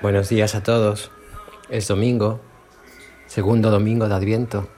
Buenos 0.00 0.28
días 0.28 0.54
a 0.54 0.62
todos. 0.62 1.10
Es 1.68 1.88
domingo, 1.88 2.40
segundo 3.26 3.70
domingo 3.70 4.08
de 4.08 4.14
Adviento. 4.14 4.68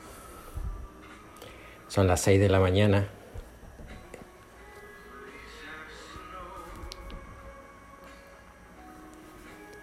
Son 1.88 2.06
las 2.06 2.20
seis 2.20 2.40
de 2.40 2.48
la 2.48 2.60
mañana. 2.60 3.08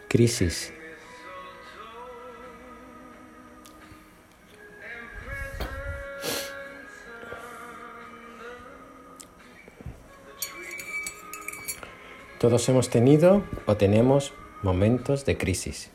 Crisis. 0.08 0.74
Todos 12.40 12.70
hemos 12.70 12.92
tenido 12.92 13.44
o 13.66 13.78
tenemos 13.78 14.32
Momentos 14.62 15.26
de 15.26 15.38
crisis. 15.38 15.90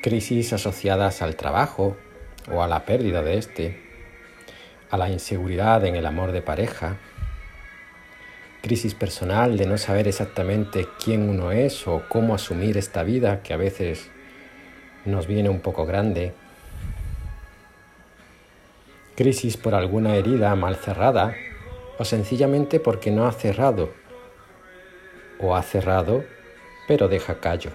Crisis 0.00 0.52
asociadas 0.52 1.22
al 1.22 1.34
trabajo 1.34 1.96
o 2.52 2.62
a 2.62 2.68
la 2.68 2.84
pérdida 2.84 3.22
de 3.22 3.38
este, 3.38 3.80
a 4.90 4.96
la 4.96 5.08
inseguridad 5.08 5.84
en 5.84 5.96
el 5.96 6.06
amor 6.06 6.30
de 6.30 6.42
pareja, 6.42 6.98
crisis 8.62 8.94
personal 8.94 9.56
de 9.56 9.66
no 9.66 9.76
saber 9.76 10.06
exactamente 10.06 10.86
quién 11.04 11.28
uno 11.28 11.50
es 11.50 11.88
o 11.88 12.04
cómo 12.08 12.32
asumir 12.32 12.76
esta 12.76 13.02
vida 13.02 13.42
que 13.42 13.54
a 13.54 13.56
veces 13.56 14.08
nos 15.04 15.26
viene 15.26 15.48
un 15.48 15.60
poco 15.60 15.84
grande, 15.84 16.32
crisis 19.16 19.56
por 19.56 19.74
alguna 19.74 20.14
herida 20.14 20.54
mal 20.54 20.76
cerrada 20.76 21.34
o 21.98 22.04
sencillamente 22.04 22.80
porque 22.80 23.10
no 23.10 23.26
ha 23.26 23.32
cerrado 23.32 23.90
o 25.38 25.54
ha 25.54 25.62
cerrado, 25.62 26.24
pero 26.88 27.08
deja 27.08 27.40
callo. 27.40 27.70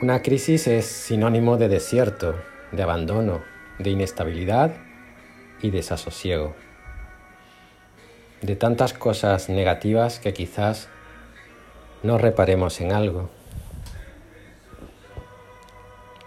Una 0.00 0.20
crisis 0.20 0.66
es 0.66 0.86
sinónimo 0.86 1.56
de 1.56 1.68
desierto, 1.68 2.34
de 2.72 2.82
abandono, 2.82 3.42
de 3.78 3.90
inestabilidad 3.90 4.74
y 5.60 5.70
desasosiego. 5.70 6.56
De 8.40 8.56
tantas 8.56 8.94
cosas 8.94 9.48
negativas 9.48 10.18
que 10.18 10.32
quizás 10.34 10.88
no 12.02 12.18
reparemos 12.18 12.80
en 12.80 12.92
algo. 12.92 13.30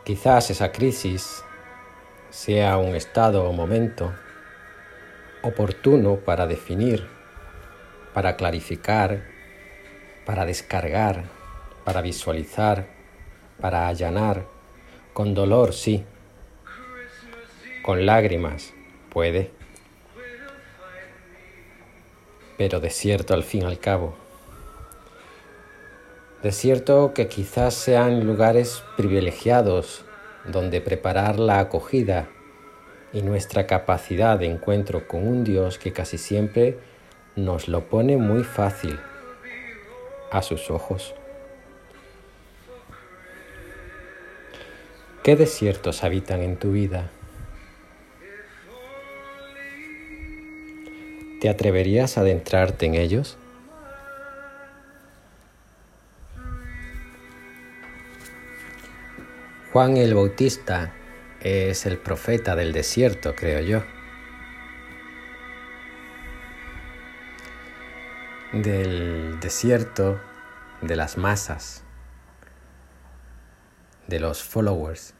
Quizás 0.05 0.51
esa 0.51 0.71
crisis 0.71 1.43
sea 2.35 2.77
un 2.77 2.95
estado 2.95 3.45
o 3.45 3.53
momento 3.53 4.13
oportuno 5.41 6.17
para 6.17 6.45
definir, 6.45 7.07
para 8.13 8.35
clarificar, 8.35 9.23
para 10.25 10.45
descargar, 10.45 11.23
para 11.85 12.01
visualizar, 12.01 12.87
para 13.61 13.87
allanar, 13.87 14.45
con 15.13 15.33
dolor, 15.33 15.73
sí, 15.73 16.03
con 17.81 18.05
lágrimas, 18.05 18.73
puede, 19.09 19.51
pero 22.57 22.81
desierto 22.81 23.33
al 23.33 23.43
fin 23.43 23.61
y 23.61 23.65
al 23.65 23.79
cabo. 23.79 24.13
Desierto 26.43 27.13
que 27.13 27.29
quizás 27.29 27.75
sean 27.75 28.27
lugares 28.27 28.83
privilegiados 28.97 30.03
donde 30.51 30.81
preparar 30.81 31.39
la 31.39 31.59
acogida 31.59 32.27
y 33.13 33.21
nuestra 33.21 33.65
capacidad 33.65 34.37
de 34.37 34.47
encuentro 34.47 35.07
con 35.07 35.27
un 35.27 35.43
Dios 35.43 35.77
que 35.77 35.93
casi 35.93 36.17
siempre 36.17 36.77
nos 37.35 37.67
lo 37.67 37.85
pone 37.85 38.17
muy 38.17 38.43
fácil 38.43 38.99
a 40.31 40.41
sus 40.41 40.69
ojos. 40.69 41.15
¿Qué 45.23 45.35
desiertos 45.35 46.03
habitan 46.03 46.41
en 46.41 46.57
tu 46.57 46.73
vida? 46.73 47.09
¿Te 51.41 51.49
atreverías 51.49 52.17
a 52.17 52.21
adentrarte 52.21 52.85
en 52.85 52.95
ellos? 52.95 53.37
Juan 59.75 59.97
el 59.97 60.13
Bautista 60.13 60.93
es 61.41 61.85
el 61.85 61.97
profeta 61.97 62.55
del 62.55 62.71
desierto, 62.71 63.35
creo 63.35 63.59
yo. 63.59 63.83
Del 68.53 69.37
desierto, 69.41 70.21
de 70.81 70.95
las 70.95 71.17
masas, 71.17 71.83
de 74.07 74.21
los 74.21 74.41
followers, 74.41 75.13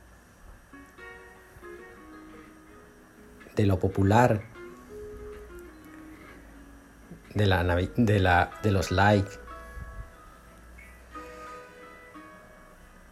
de 3.58 3.66
lo 3.66 3.78
popular, 3.78 4.42
de, 7.34 7.46
la, 7.46 7.62
de, 7.98 8.20
la, 8.22 8.52
de 8.64 8.72
los 8.72 8.90
likes, 8.90 9.32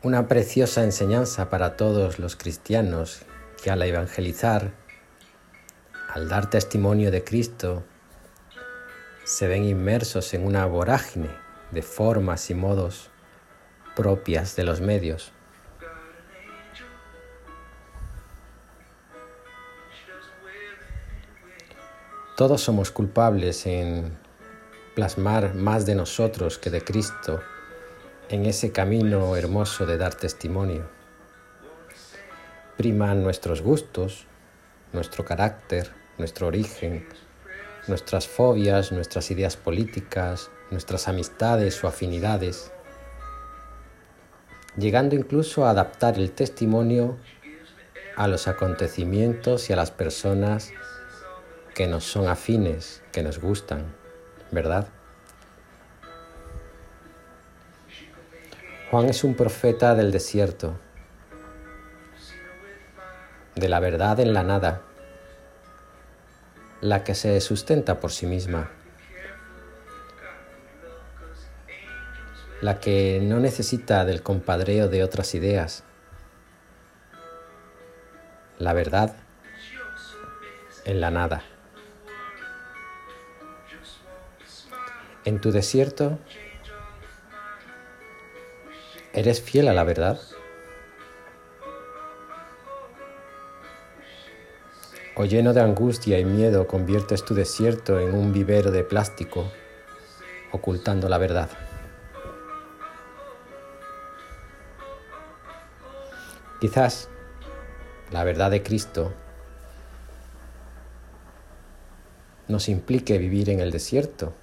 una 0.03 0.27
preciosa 0.27 0.83
enseñanza 0.83 1.49
para 1.49 1.77
todos 1.77 2.19
los 2.19 2.35
cristianos 2.35 3.21
que 3.63 3.71
al 3.71 3.81
evangelizar, 3.83 4.73
al 6.09 6.27
dar 6.27 6.49
testimonio 6.49 7.09
de 7.09 7.23
Cristo, 7.23 7.83
se 9.23 9.47
ven 9.47 9.63
inmersos 9.63 10.33
en 10.33 10.45
una 10.45 10.65
vorágine 10.65 11.29
de 11.71 11.81
formas 11.81 12.49
y 12.49 12.53
modos 12.53 13.11
propias 13.95 14.57
de 14.57 14.65
los 14.65 14.81
medios. 14.81 15.31
Todos 22.35 22.61
somos 22.61 22.91
culpables 22.91 23.65
en 23.65 24.17
plasmar 24.95 25.53
más 25.53 25.85
de 25.85 25.95
nosotros 25.95 26.57
que 26.57 26.69
de 26.69 26.83
Cristo 26.83 27.39
en 28.33 28.47
ese 28.47 28.71
camino 28.71 29.35
hermoso 29.35 29.85
de 29.85 29.95
dar 29.95 30.15
testimonio. 30.15 30.89
Priman 32.77 33.21
nuestros 33.21 33.61
gustos, 33.61 34.25
nuestro 34.91 35.23
carácter, 35.23 35.91
nuestro 36.17 36.47
origen, 36.47 37.07
nuestras 37.87 38.27
fobias, 38.27 38.91
nuestras 38.91 39.29
ideas 39.29 39.55
políticas, 39.55 40.49
nuestras 40.71 41.07
amistades 41.07 41.83
o 41.83 41.87
afinidades, 41.87 42.71
llegando 44.77 45.13
incluso 45.13 45.67
a 45.67 45.69
adaptar 45.69 46.15
el 46.17 46.31
testimonio 46.31 47.19
a 48.15 48.27
los 48.27 48.47
acontecimientos 48.47 49.69
y 49.69 49.73
a 49.73 49.75
las 49.75 49.91
personas 49.91 50.71
que 51.75 51.85
nos 51.85 52.03
son 52.03 52.27
afines, 52.27 53.03
que 53.11 53.21
nos 53.21 53.37
gustan, 53.37 53.93
¿verdad? 54.49 54.87
Juan 58.93 59.09
es 59.09 59.23
un 59.23 59.33
profeta 59.33 59.95
del 59.95 60.11
desierto, 60.11 60.77
de 63.55 63.67
la 63.67 63.79
verdad 63.79 64.19
en 64.19 64.35
la 64.35 64.43
nada, 64.43 64.83
la 66.79 67.03
que 67.03 67.15
se 67.15 67.41
sustenta 67.41 67.99
por 67.99 68.11
sí 68.11 68.27
misma, 68.27 68.69
la 72.61 72.79
que 72.79 73.19
no 73.23 73.39
necesita 73.39 74.05
del 74.05 74.21
compadreo 74.21 74.87
de 74.87 75.03
otras 75.03 75.33
ideas, 75.33 75.83
la 78.59 78.73
verdad 78.73 79.15
en 80.85 81.01
la 81.01 81.09
nada. 81.09 81.41
En 85.25 85.41
tu 85.41 85.51
desierto 85.51 86.19
¿Eres 89.15 89.41
fiel 89.41 89.67
a 89.67 89.73
la 89.73 89.83
verdad? 89.83 90.19
¿O 95.15 95.25
lleno 95.25 95.53
de 95.53 95.61
angustia 95.61 96.17
y 96.17 96.25
miedo 96.25 96.65
conviertes 96.65 97.23
tu 97.23 97.35
desierto 97.35 97.99
en 97.99 98.15
un 98.15 98.33
vivero 98.33 98.71
de 98.71 98.83
plástico, 98.83 99.51
ocultando 100.51 101.09
la 101.09 101.19
verdad? 101.19 101.51
Quizás 106.59 107.07
la 108.09 108.23
verdad 108.23 108.49
de 108.49 108.63
Cristo 108.63 109.13
nos 112.47 112.67
implique 112.67 113.19
vivir 113.19 113.51
en 113.51 113.59
el 113.59 113.69
desierto, 113.69 114.33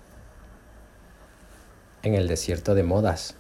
en 2.05 2.15
el 2.15 2.29
desierto 2.29 2.77
de 2.77 2.85
modas, 2.85 3.35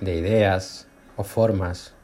de 0.00 0.14
ideas 0.14 0.86
o 1.16 1.24
formas, 1.24 1.94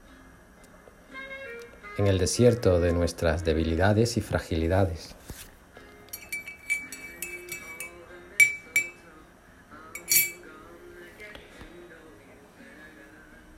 en 1.99 2.07
el 2.07 2.19
desierto 2.19 2.81
de 2.81 2.93
nuestras 2.93 3.45
debilidades 3.45 4.17
y 4.17 4.21
fragilidades. 4.21 5.15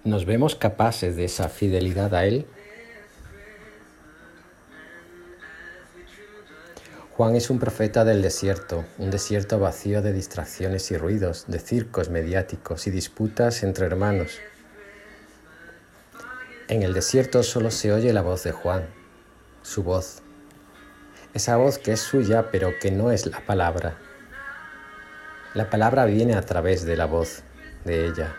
¿Nos 0.04 0.26
vemos 0.26 0.54
capaces 0.54 1.16
de 1.16 1.24
esa 1.24 1.48
fidelidad 1.48 2.14
a 2.14 2.26
Él? 2.26 2.46
Juan 7.16 7.36
es 7.36 7.48
un 7.48 7.60
profeta 7.60 8.04
del 8.04 8.22
desierto, 8.22 8.84
un 8.98 9.12
desierto 9.12 9.60
vacío 9.60 10.02
de 10.02 10.12
distracciones 10.12 10.90
y 10.90 10.96
ruidos, 10.96 11.44
de 11.46 11.60
circos 11.60 12.10
mediáticos 12.10 12.88
y 12.88 12.90
disputas 12.90 13.62
entre 13.62 13.86
hermanos. 13.86 14.40
En 16.66 16.82
el 16.82 16.92
desierto 16.92 17.44
solo 17.44 17.70
se 17.70 17.92
oye 17.92 18.12
la 18.12 18.22
voz 18.22 18.42
de 18.42 18.50
Juan, 18.50 18.88
su 19.62 19.84
voz. 19.84 20.22
Esa 21.34 21.56
voz 21.56 21.78
que 21.78 21.92
es 21.92 22.00
suya 22.00 22.50
pero 22.50 22.72
que 22.80 22.90
no 22.90 23.12
es 23.12 23.26
la 23.26 23.46
palabra. 23.46 23.96
La 25.54 25.70
palabra 25.70 26.06
viene 26.06 26.34
a 26.34 26.42
través 26.42 26.84
de 26.84 26.96
la 26.96 27.06
voz 27.06 27.44
de 27.84 28.06
ella. 28.06 28.34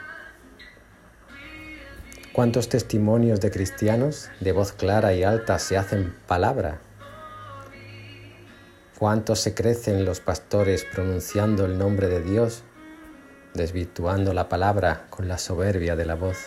¿Cuántos 2.33 2.67
testimonios 2.67 3.39
de 3.39 3.51
cristianos 3.51 4.29
de 4.41 4.51
voz 4.51 4.73
clara 4.73 5.13
y 5.13 5.23
alta 5.23 5.59
se 5.59 5.77
hacen 5.77 6.13
palabra? 6.27 6.81
¿Cuántos 8.97 9.41
se 9.41 9.53
crecen 9.53 10.05
los 10.05 10.21
pastores 10.21 10.85
pronunciando 10.85 11.65
el 11.65 11.77
nombre 11.77 12.07
de 12.07 12.21
Dios, 12.21 12.63
desvirtuando 13.53 14.33
la 14.33 14.47
palabra 14.47 15.07
con 15.09 15.27
la 15.27 15.37
soberbia 15.37 15.97
de 15.97 16.05
la 16.05 16.15
voz? 16.15 16.37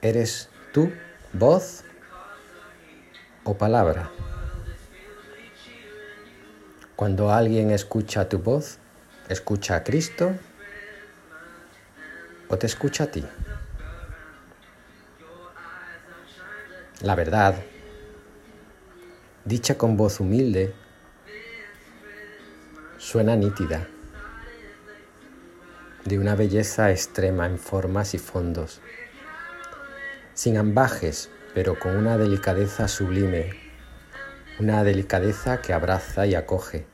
¿Eres 0.00 0.48
tú 0.72 0.92
voz 1.32 1.82
o 3.42 3.58
palabra? 3.58 4.12
Cuando 6.94 7.32
alguien 7.32 7.72
escucha 7.72 8.28
tu 8.28 8.38
voz, 8.38 8.78
¿escucha 9.28 9.74
a 9.74 9.82
Cristo 9.82 10.34
o 12.46 12.56
te 12.56 12.66
escucha 12.66 13.04
a 13.04 13.06
ti? 13.08 13.24
La 17.02 17.14
verdad, 17.14 17.54
dicha 19.46 19.78
con 19.78 19.96
voz 19.96 20.20
humilde, 20.20 20.74
suena 22.98 23.36
nítida, 23.36 23.88
de 26.04 26.18
una 26.18 26.34
belleza 26.34 26.90
extrema 26.90 27.46
en 27.46 27.58
formas 27.58 28.12
y 28.12 28.18
fondos, 28.18 28.82
sin 30.34 30.58
ambajes, 30.58 31.30
pero 31.54 31.78
con 31.78 31.96
una 31.96 32.18
delicadeza 32.18 32.86
sublime, 32.86 33.54
una 34.58 34.84
delicadeza 34.84 35.62
que 35.62 35.72
abraza 35.72 36.26
y 36.26 36.34
acoge, 36.34 36.84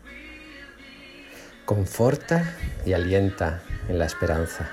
conforta 1.64 2.54
y 2.84 2.92
alienta 2.92 3.60
en 3.88 3.98
la 3.98 4.06
esperanza. 4.06 4.70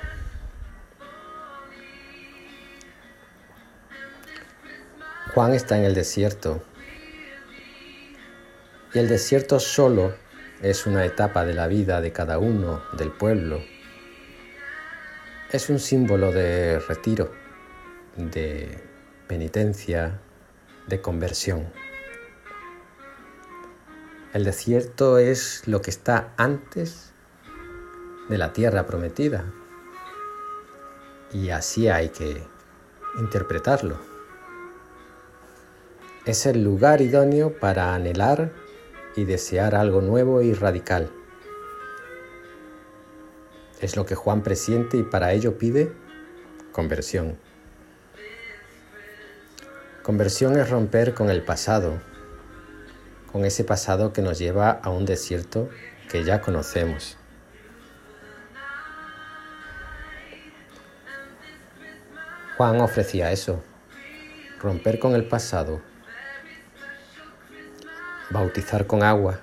Juan 5.34 5.54
está 5.54 5.80
en 5.80 5.86
el 5.86 5.96
desierto 5.96 6.62
y 8.94 9.00
el 9.00 9.10
desierto 9.10 9.60
solo 9.60 10.14
es 10.62 10.86
una 10.86 11.06
etapa 11.06 11.44
de 11.44 11.56
la 11.56 11.66
vida 11.66 12.02
de 12.02 12.12
cada 12.12 12.38
uno, 12.38 12.84
del 12.96 13.10
pueblo. 13.10 13.60
Es 15.52 15.72
un 15.72 15.80
símbolo 15.80 16.32
de 16.32 16.78
retiro, 16.78 17.32
de 18.16 18.78
penitencia, 19.28 20.20
de 20.86 21.02
conversión. 21.02 21.66
El 24.34 24.44
desierto 24.44 25.18
es 25.18 25.68
lo 25.68 25.82
que 25.82 25.90
está 25.90 26.36
antes 26.38 27.12
de 28.30 28.38
la 28.38 28.54
tierra 28.54 28.86
prometida 28.86 29.46
y 31.32 31.50
así 31.50 31.88
hay 31.88 32.10
que 32.10 32.44
interpretarlo 33.18 34.13
es 36.26 36.46
el 36.46 36.64
lugar 36.64 37.02
idóneo 37.02 37.60
para 37.60 37.94
anhelar 37.94 38.54
y 39.16 39.26
desear 39.26 39.76
algo 39.76 40.02
nuevo 40.02 40.42
y 40.42 40.54
radical. 40.54 41.12
Es 43.82 43.98
lo 43.98 44.06
que 44.06 44.16
Juan 44.16 44.42
presiente 44.42 44.96
y 44.96 45.04
para 45.04 45.34
ello 45.34 45.58
pide 45.58 45.92
conversión. 46.72 47.38
Conversión 50.02 50.58
es 50.58 50.70
romper 50.70 51.14
con 51.14 51.30
el 51.30 51.44
pasado, 51.44 52.02
con 53.32 53.44
ese 53.44 53.66
pasado 53.66 54.14
que 54.14 54.22
nos 54.22 54.40
lleva 54.40 54.72
a 54.72 54.90
un 54.92 55.06
desierto 55.06 55.70
que 56.10 56.24
ya 56.24 56.40
conocemos. 56.40 57.18
Juan 62.56 62.80
ofrecía 62.80 63.32
eso, 63.34 63.62
romper 64.62 65.00
con 65.00 65.16
el 65.16 65.28
pasado 65.28 65.82
bautizar 68.34 68.88
con 68.88 69.04
agua, 69.04 69.42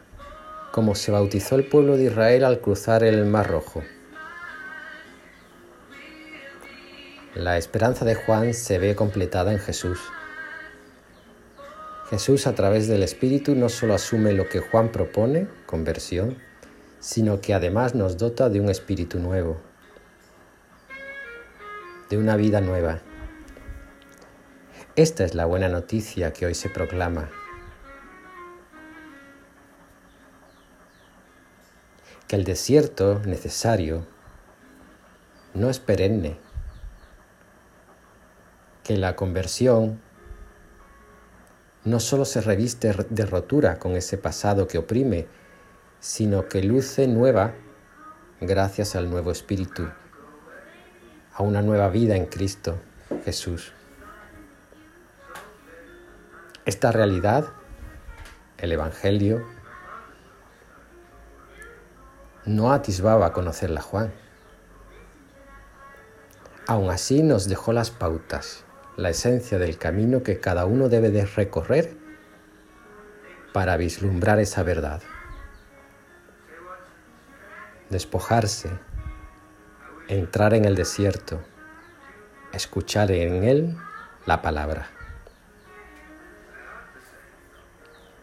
como 0.72 0.96
se 0.96 1.12
bautizó 1.12 1.54
el 1.54 1.68
pueblo 1.68 1.96
de 1.96 2.04
Israel 2.04 2.44
al 2.44 2.60
cruzar 2.60 3.04
el 3.04 3.24
Mar 3.24 3.48
Rojo. 3.48 3.82
La 7.34 7.56
esperanza 7.56 8.04
de 8.04 8.16
Juan 8.16 8.52
se 8.52 8.78
ve 8.78 8.96
completada 8.96 9.52
en 9.52 9.60
Jesús. 9.60 10.00
Jesús 12.10 12.48
a 12.48 12.56
través 12.56 12.88
del 12.88 13.04
Espíritu 13.04 13.54
no 13.54 13.68
solo 13.68 13.94
asume 13.94 14.32
lo 14.32 14.48
que 14.48 14.58
Juan 14.58 14.90
propone, 14.90 15.46
conversión, 15.66 16.36
sino 16.98 17.40
que 17.40 17.54
además 17.54 17.94
nos 17.94 18.18
dota 18.18 18.48
de 18.48 18.60
un 18.60 18.68
espíritu 18.68 19.20
nuevo, 19.20 19.60
de 22.10 22.18
una 22.18 22.34
vida 22.34 22.60
nueva. 22.60 23.00
Esta 24.96 25.24
es 25.24 25.36
la 25.36 25.46
buena 25.46 25.68
noticia 25.68 26.32
que 26.32 26.46
hoy 26.46 26.54
se 26.54 26.68
proclama. 26.68 27.30
Que 32.30 32.36
el 32.36 32.44
desierto 32.44 33.20
necesario 33.24 34.06
no 35.52 35.68
es 35.68 35.80
perenne, 35.80 36.38
que 38.84 38.96
la 38.96 39.16
conversión 39.16 40.00
no 41.82 41.98
solo 41.98 42.24
se 42.24 42.40
reviste 42.40 42.94
de 43.10 43.26
rotura 43.26 43.80
con 43.80 43.96
ese 43.96 44.16
pasado 44.16 44.68
que 44.68 44.78
oprime, 44.78 45.26
sino 45.98 46.46
que 46.46 46.62
luce 46.62 47.08
nueva 47.08 47.54
gracias 48.40 48.94
al 48.94 49.10
nuevo 49.10 49.32
espíritu, 49.32 49.88
a 51.34 51.42
una 51.42 51.62
nueva 51.62 51.88
vida 51.88 52.14
en 52.14 52.26
Cristo 52.26 52.78
Jesús. 53.24 53.72
Esta 56.64 56.92
realidad, 56.92 57.48
el 58.58 58.70
Evangelio, 58.70 59.44
no 62.44 62.72
atisbaba 62.72 63.32
conocerla 63.32 63.80
Juan. 63.82 64.12
Aún 66.66 66.90
así 66.90 67.22
nos 67.22 67.48
dejó 67.48 67.72
las 67.72 67.90
pautas, 67.90 68.64
la 68.96 69.10
esencia 69.10 69.58
del 69.58 69.78
camino 69.78 70.22
que 70.22 70.40
cada 70.40 70.66
uno 70.66 70.88
debe 70.88 71.10
de 71.10 71.26
recorrer 71.26 71.96
para 73.52 73.76
vislumbrar 73.76 74.38
esa 74.38 74.62
verdad. 74.62 75.02
Despojarse, 77.88 78.70
entrar 80.06 80.54
en 80.54 80.64
el 80.64 80.76
desierto, 80.76 81.40
escuchar 82.52 83.10
en 83.10 83.42
él 83.42 83.76
la 84.26 84.42
palabra. 84.42 84.88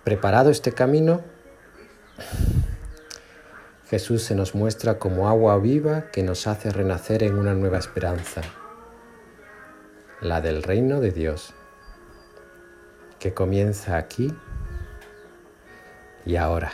¿Preparado 0.06 0.50
este 0.50 0.72
camino? 0.72 1.22
Jesús 3.90 4.24
se 4.24 4.36
nos 4.36 4.54
muestra 4.54 5.00
como 5.00 5.30
agua 5.30 5.58
viva 5.60 6.12
que 6.12 6.22
nos 6.22 6.46
hace 6.46 6.72
renacer 6.72 7.24
en 7.24 7.36
una 7.36 7.54
nueva 7.54 7.78
esperanza, 7.78 8.42
la 10.20 10.42
del 10.42 10.62
reino 10.62 11.00
de 11.00 11.12
Dios, 11.12 11.54
que 13.18 13.34
comienza 13.34 13.96
aquí 13.96 14.34
y 16.26 16.36
ahora. 16.36 16.74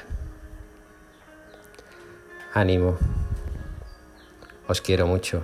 Ánimo, 2.53 2.97
os 4.67 4.81
quiero 4.81 5.05
mucho. 5.05 5.43